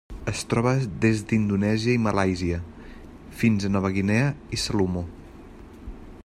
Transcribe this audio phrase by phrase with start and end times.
[0.31, 0.71] Es troba
[1.03, 2.57] des d'Indonèsia i Malàisia
[3.43, 5.05] fins a Nova Guinea i Salomó.